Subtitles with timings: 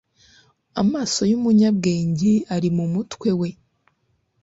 [0.81, 3.49] amaso y'umunyabwenge ari mu mutwe we